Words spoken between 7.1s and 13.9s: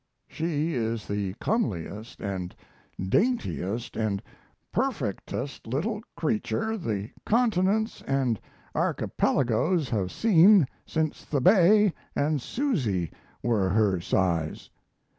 continents and archipelagos have seen since the Bay and Susy were